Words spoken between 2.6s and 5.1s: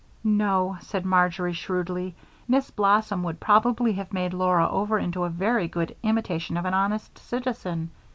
Blossom would probably have made Laura over